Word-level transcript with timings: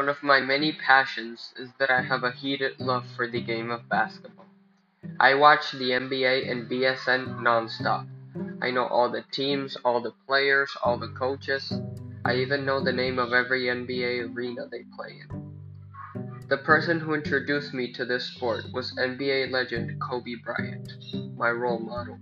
One 0.00 0.08
of 0.08 0.22
my 0.22 0.40
many 0.40 0.72
passions 0.72 1.52
is 1.58 1.68
that 1.78 1.90
I 1.90 2.00
have 2.00 2.24
a 2.24 2.30
heated 2.30 2.80
love 2.80 3.04
for 3.16 3.28
the 3.28 3.42
game 3.42 3.70
of 3.70 3.86
basketball. 3.90 4.46
I 5.20 5.34
watch 5.34 5.72
the 5.72 5.90
NBA 5.90 6.50
and 6.50 6.70
BSN 6.70 7.42
nonstop. 7.42 8.08
I 8.62 8.70
know 8.70 8.86
all 8.86 9.10
the 9.10 9.26
teams, 9.30 9.76
all 9.84 10.00
the 10.00 10.14
players, 10.26 10.74
all 10.82 10.96
the 10.96 11.08
coaches. 11.08 11.70
I 12.24 12.36
even 12.36 12.64
know 12.64 12.82
the 12.82 12.94
name 12.94 13.18
of 13.18 13.34
every 13.34 13.64
NBA 13.64 14.34
arena 14.34 14.66
they 14.70 14.84
play 14.96 15.20
in. 15.20 16.48
The 16.48 16.56
person 16.56 16.98
who 16.98 17.12
introduced 17.12 17.74
me 17.74 17.92
to 17.92 18.06
this 18.06 18.24
sport 18.24 18.72
was 18.72 18.96
NBA 18.96 19.50
legend 19.50 20.00
Kobe 20.00 20.36
Bryant, 20.42 20.90
my 21.36 21.50
role 21.50 21.78
model. 21.78 22.18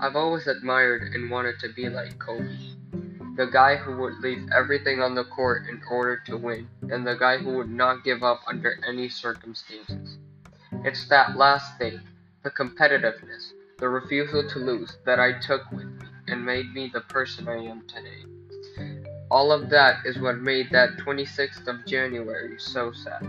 I've 0.00 0.16
always 0.16 0.46
admired 0.46 1.12
and 1.12 1.30
wanted 1.30 1.58
to 1.58 1.74
be 1.74 1.90
like 1.90 2.18
Kobe. 2.18 2.56
The 3.36 3.46
guy 3.46 3.76
who 3.76 3.96
would 3.98 4.18
leave 4.18 4.48
everything 4.52 5.00
on 5.00 5.14
the 5.14 5.24
court 5.24 5.62
in 5.68 5.80
order 5.90 6.20
to 6.26 6.36
win, 6.36 6.68
and 6.90 7.06
the 7.06 7.14
guy 7.14 7.38
who 7.38 7.56
would 7.56 7.70
not 7.70 8.04
give 8.04 8.22
up 8.22 8.40
under 8.46 8.76
any 8.86 9.08
circumstances. 9.08 10.18
It's 10.84 11.08
that 11.08 11.36
last 11.36 11.78
thing, 11.78 12.00
the 12.42 12.50
competitiveness, 12.50 13.52
the 13.78 13.88
refusal 13.88 14.48
to 14.48 14.58
lose, 14.58 14.98
that 15.06 15.20
I 15.20 15.38
took 15.38 15.70
with 15.70 15.86
me 15.86 16.06
and 16.28 16.44
made 16.44 16.74
me 16.74 16.90
the 16.92 17.02
person 17.02 17.48
I 17.48 17.64
am 17.64 17.82
today. 17.86 18.24
All 19.30 19.52
of 19.52 19.70
that 19.70 20.04
is 20.04 20.18
what 20.18 20.38
made 20.38 20.70
that 20.72 20.96
26th 20.98 21.66
of 21.68 21.86
January 21.86 22.58
so 22.58 22.90
sad. 22.90 23.24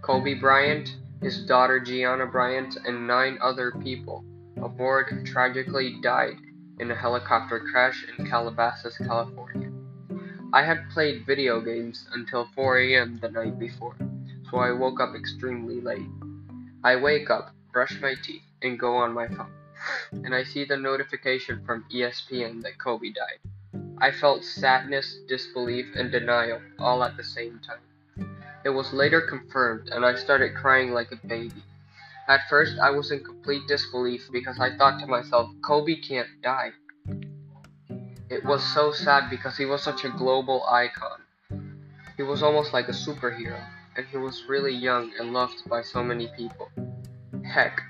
Kobe 0.00 0.34
Bryant, 0.34 0.96
his 1.20 1.44
daughter 1.44 1.78
Gianna 1.78 2.26
Bryant, 2.26 2.76
and 2.86 3.06
nine 3.06 3.38
other 3.42 3.70
people 3.70 4.24
aboard 4.56 5.26
tragically 5.26 6.00
died 6.00 6.36
in 6.78 6.90
a 6.90 6.94
helicopter 6.94 7.60
crash 7.60 8.04
in 8.18 8.26
Calabasas, 8.26 8.98
California. 8.98 9.70
I 10.52 10.62
had 10.62 10.88
played 10.90 11.26
video 11.26 11.60
games 11.60 12.06
until 12.12 12.48
4 12.54 12.78
a.m. 12.78 13.18
the 13.20 13.30
night 13.30 13.58
before, 13.58 13.96
so 14.50 14.58
I 14.58 14.72
woke 14.72 15.00
up 15.00 15.14
extremely 15.14 15.80
late. 15.80 16.08
I 16.84 16.96
wake 16.96 17.30
up, 17.30 17.54
brush 17.72 18.00
my 18.00 18.14
teeth, 18.22 18.44
and 18.62 18.78
go 18.78 18.96
on 18.96 19.12
my 19.12 19.28
phone, 19.28 19.52
and 20.12 20.34
I 20.34 20.44
see 20.44 20.64
the 20.64 20.76
notification 20.76 21.64
from 21.66 21.84
ESPN 21.92 22.62
that 22.62 22.78
Kobe 22.78 23.10
died. 23.10 23.40
I 23.98 24.10
felt 24.10 24.44
sadness, 24.44 25.18
disbelief, 25.26 25.86
and 25.96 26.12
denial 26.12 26.60
all 26.78 27.02
at 27.02 27.16
the 27.16 27.24
same 27.24 27.60
time. 27.66 28.28
It 28.64 28.70
was 28.70 28.92
later 28.92 29.20
confirmed, 29.20 29.88
and 29.90 30.04
I 30.04 30.16
started 30.16 30.54
crying 30.54 30.92
like 30.92 31.12
a 31.12 31.26
baby. 31.26 31.62
At 32.28 32.48
first, 32.48 32.78
I 32.82 32.90
was 32.90 33.12
in 33.12 33.22
complete 33.22 33.68
disbelief 33.68 34.28
because 34.32 34.58
I 34.58 34.76
thought 34.76 34.98
to 35.00 35.06
myself, 35.06 35.48
Kobe 35.62 35.96
can't 35.96 36.28
die. 36.42 36.72
It 38.28 38.44
was 38.44 38.64
so 38.74 38.90
sad 38.90 39.30
because 39.30 39.56
he 39.56 39.64
was 39.64 39.82
such 39.82 40.04
a 40.04 40.10
global 40.10 40.64
icon. 40.66 41.22
He 42.16 42.24
was 42.24 42.42
almost 42.42 42.72
like 42.72 42.88
a 42.88 42.92
superhero, 42.92 43.62
and 43.96 44.06
he 44.06 44.16
was 44.16 44.48
really 44.48 44.74
young 44.74 45.12
and 45.20 45.32
loved 45.32 45.68
by 45.68 45.82
so 45.82 46.02
many 46.02 46.28
people. 46.36 46.68
Heck, 47.44 47.80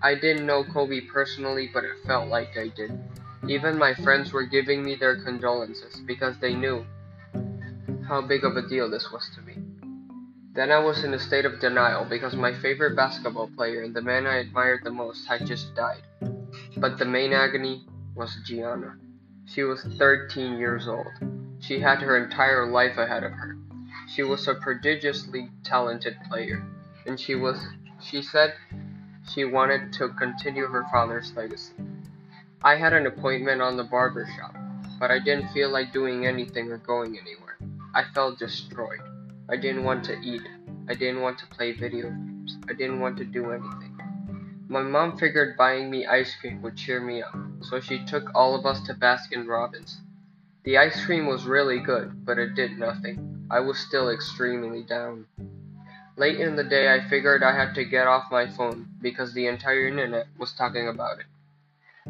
I 0.00 0.14
didn't 0.14 0.46
know 0.46 0.64
Kobe 0.64 1.02
personally, 1.02 1.68
but 1.72 1.84
it 1.84 1.96
felt 2.06 2.28
like 2.28 2.56
I 2.56 2.68
did. 2.68 2.98
Even 3.46 3.76
my 3.76 3.92
friends 3.92 4.32
were 4.32 4.44
giving 4.44 4.82
me 4.82 4.94
their 4.94 5.22
condolences 5.22 6.00
because 6.06 6.38
they 6.38 6.54
knew 6.54 6.86
how 8.08 8.22
big 8.22 8.44
of 8.44 8.56
a 8.56 8.66
deal 8.66 8.88
this 8.88 9.12
was 9.12 9.28
to 9.34 9.42
me. 9.42 9.61
Then 10.54 10.70
I 10.70 10.78
was 10.80 11.02
in 11.02 11.14
a 11.14 11.18
state 11.18 11.46
of 11.46 11.60
denial 11.60 12.04
because 12.04 12.34
my 12.34 12.52
favorite 12.52 12.94
basketball 12.94 13.48
player 13.56 13.82
and 13.82 13.94
the 13.94 14.02
man 14.02 14.26
I 14.26 14.36
admired 14.36 14.84
the 14.84 14.90
most 14.90 15.26
had 15.26 15.46
just 15.46 15.74
died. 15.74 16.02
But 16.76 16.98
the 16.98 17.06
main 17.06 17.32
agony 17.32 17.86
was 18.14 18.36
Gianna. 18.44 18.96
She 19.46 19.62
was 19.62 19.82
13 19.82 20.58
years 20.58 20.88
old. 20.88 21.06
She 21.60 21.80
had 21.80 22.02
her 22.02 22.22
entire 22.22 22.66
life 22.66 22.98
ahead 22.98 23.24
of 23.24 23.32
her. 23.32 23.56
She 24.14 24.22
was 24.22 24.46
a 24.46 24.54
prodigiously 24.54 25.48
talented 25.64 26.18
player, 26.28 26.62
and 27.06 27.18
she 27.18 27.34
was 27.34 27.58
she 28.00 28.20
said 28.20 28.54
she 29.32 29.46
wanted 29.46 29.92
to 29.94 30.10
continue 30.10 30.66
her 30.66 30.84
father's 30.92 31.32
legacy. 31.34 31.72
I 32.62 32.76
had 32.76 32.92
an 32.92 33.06
appointment 33.06 33.62
on 33.62 33.78
the 33.78 33.84
barber 33.84 34.28
shop, 34.36 34.54
but 35.00 35.10
I 35.10 35.18
didn't 35.18 35.52
feel 35.52 35.70
like 35.70 35.94
doing 35.94 36.26
anything 36.26 36.70
or 36.70 36.76
going 36.76 37.16
anywhere. 37.18 37.56
I 37.94 38.04
felt 38.12 38.38
destroyed. 38.38 39.00
I 39.52 39.56
didn't 39.56 39.84
want 39.84 40.02
to 40.04 40.18
eat. 40.20 40.48
I 40.88 40.94
didn't 40.94 41.20
want 41.20 41.38
to 41.40 41.46
play 41.46 41.72
video 41.72 42.08
games. 42.08 42.56
I 42.70 42.72
didn't 42.72 43.00
want 43.00 43.18
to 43.18 43.24
do 43.26 43.50
anything. 43.50 44.00
My 44.66 44.80
mom 44.80 45.18
figured 45.18 45.58
buying 45.58 45.90
me 45.90 46.06
ice 46.06 46.34
cream 46.40 46.62
would 46.62 46.74
cheer 46.74 47.02
me 47.02 47.22
up, 47.22 47.36
so 47.60 47.78
she 47.78 48.02
took 48.06 48.34
all 48.34 48.54
of 48.54 48.64
us 48.64 48.80
to 48.86 48.94
Baskin 48.94 49.46
Robbins. 49.46 50.00
The 50.64 50.78
ice 50.78 51.04
cream 51.04 51.26
was 51.26 51.44
really 51.44 51.80
good, 51.80 52.24
but 52.24 52.38
it 52.38 52.54
did 52.54 52.78
nothing. 52.78 53.46
I 53.50 53.60
was 53.60 53.78
still 53.78 54.08
extremely 54.08 54.84
down. 54.84 55.26
Late 56.16 56.40
in 56.40 56.56
the 56.56 56.64
day, 56.64 56.90
I 56.90 57.06
figured 57.06 57.42
I 57.42 57.54
had 57.54 57.74
to 57.74 57.84
get 57.84 58.06
off 58.06 58.32
my 58.32 58.46
phone 58.46 58.88
because 59.02 59.34
the 59.34 59.48
entire 59.48 59.86
internet 59.86 60.28
was 60.38 60.54
talking 60.54 60.88
about 60.88 61.18
it. 61.18 61.26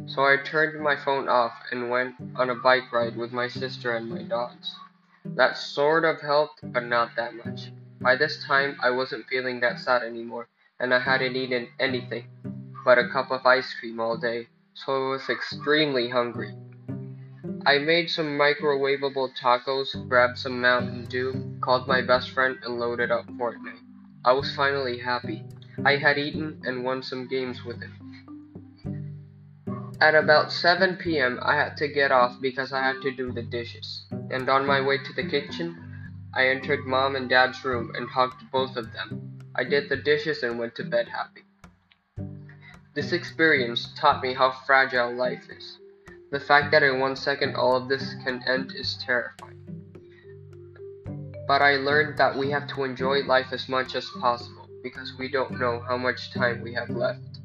So 0.07 0.23
I 0.23 0.37
turned 0.37 0.81
my 0.81 0.95
phone 0.95 1.29
off 1.29 1.55
and 1.73 1.91
went 1.91 2.15
on 2.37 2.51
a 2.51 2.55
bike 2.55 2.93
ride 2.93 3.17
with 3.17 3.33
my 3.33 3.49
sister 3.49 3.97
and 3.97 4.09
my 4.09 4.23
dogs. 4.23 4.77
That 5.25 5.57
sort 5.57 6.05
of 6.05 6.21
helped, 6.21 6.61
but 6.63 6.85
not 6.85 7.17
that 7.17 7.35
much. 7.35 7.73
By 8.01 8.17
this 8.17 8.45
time, 8.45 8.77
I 8.83 8.91
wasn't 8.91 9.27
feeling 9.27 9.61
that 9.61 9.79
sad 9.79 10.03
anymore, 10.03 10.49
and 10.81 10.93
I 10.93 10.99
hadn't 10.99 11.37
eaten 11.37 11.69
anything 11.79 12.27
but 12.85 12.99
a 12.99 13.09
cup 13.09 13.31
of 13.31 13.47
ice 13.47 13.73
cream 13.79 14.01
all 14.01 14.17
day, 14.17 14.49
so 14.75 14.93
I 14.93 15.11
was 15.11 15.29
extremely 15.29 16.09
hungry. 16.09 16.55
I 17.65 17.79
made 17.79 18.11
some 18.11 18.39
microwavable 18.39 19.37
tacos, 19.37 19.95
grabbed 20.09 20.39
some 20.39 20.61
Mountain 20.61 21.05
Dew, 21.07 21.57
called 21.61 21.87
my 21.87 22.03
best 22.03 22.31
friend, 22.31 22.59
and 22.65 22.81
loaded 22.81 23.11
up 23.11 23.27
Fortnite. 23.27 23.79
I 24.25 24.33
was 24.33 24.55
finally 24.55 24.99
happy. 24.99 25.45
I 25.85 25.97
had 25.97 26.19
eaten 26.19 26.61
and 26.65 26.85
won 26.85 27.03
some 27.03 27.29
games 27.29 27.65
with 27.65 27.81
him. 27.81 28.02
At 30.03 30.17
about 30.17 30.51
7 30.51 30.97
p.m., 30.97 31.39
I 31.43 31.55
had 31.55 31.77
to 31.77 31.87
get 31.87 32.11
off 32.11 32.41
because 32.41 32.73
I 32.73 32.83
had 32.83 33.01
to 33.03 33.13
do 33.13 33.31
the 33.31 33.45
dishes. 33.45 34.03
And 34.33 34.49
on 34.49 34.67
my 34.67 34.81
way 34.81 34.99
to 34.99 35.13
the 35.13 35.23
kitchen, 35.23 35.77
I 36.35 36.49
entered 36.49 36.85
mom 36.85 37.15
and 37.15 37.29
dad's 37.29 37.65
room 37.65 37.93
and 37.95 38.09
hugged 38.09 38.51
both 38.51 38.77
of 38.77 38.93
them. 38.93 39.39
I 39.55 39.63
did 39.63 39.89
the 39.89 39.97
dishes 39.97 40.43
and 40.43 40.59
went 40.59 40.75
to 40.75 40.83
bed 40.83 41.07
happy. 41.07 41.43
This 42.95 43.13
experience 43.13 43.95
taught 43.97 44.25
me 44.25 44.35
how 44.35 44.51
fragile 44.67 45.15
life 45.15 45.49
is. 45.57 45.79
The 46.33 46.41
fact 46.41 46.73
that 46.73 46.83
in 46.83 46.99
one 46.99 47.15
second 47.15 47.55
all 47.55 47.77
of 47.77 47.89
this 47.89 48.15
can 48.25 48.43
end 48.45 48.73
is 48.75 48.99
terrifying. 49.07 49.63
But 51.47 51.63
I 51.63 51.77
learned 51.77 52.19
that 52.19 52.37
we 52.37 52.51
have 52.51 52.67
to 52.75 52.83
enjoy 52.83 53.23
life 53.23 53.53
as 53.53 53.69
much 53.69 53.95
as 53.95 54.11
possible 54.21 54.67
because 54.83 55.15
we 55.17 55.29
don't 55.29 55.61
know 55.61 55.79
how 55.79 55.97
much 55.97 56.35
time 56.35 56.61
we 56.61 56.75
have 56.75 56.91
left. 56.91 57.39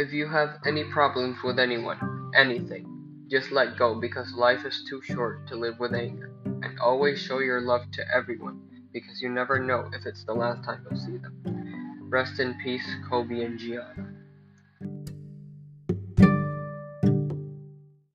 If 0.00 0.14
you 0.14 0.28
have 0.28 0.60
any 0.64 0.84
problems 0.84 1.42
with 1.44 1.58
anyone, 1.58 2.32
anything, 2.34 3.26
just 3.30 3.52
let 3.52 3.76
go 3.76 4.00
because 4.00 4.32
life 4.32 4.64
is 4.64 4.82
too 4.88 5.02
short 5.02 5.46
to 5.48 5.56
live 5.56 5.78
with 5.78 5.92
anger. 5.92 6.32
And 6.46 6.80
always 6.80 7.20
show 7.20 7.40
your 7.40 7.60
love 7.60 7.82
to 7.92 8.04
everyone 8.10 8.62
because 8.94 9.20
you 9.20 9.28
never 9.28 9.58
know 9.58 9.90
if 9.92 10.06
it's 10.06 10.24
the 10.24 10.32
last 10.32 10.64
time 10.64 10.86
you'll 10.88 10.98
see 10.98 11.18
them. 11.18 12.08
Rest 12.08 12.40
in 12.40 12.56
peace, 12.64 12.88
Kobe 13.10 13.44
and 13.44 13.58
Gianna. 13.58 14.09